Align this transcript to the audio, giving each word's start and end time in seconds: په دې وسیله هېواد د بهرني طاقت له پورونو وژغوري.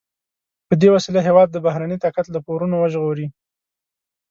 په 0.67 0.73
دې 0.81 0.89
وسیله 0.95 1.19
هېواد 1.27 1.47
د 1.51 1.57
بهرني 1.65 1.97
طاقت 2.03 2.25
له 2.31 2.39
پورونو 2.45 2.75
وژغوري. 2.77 3.27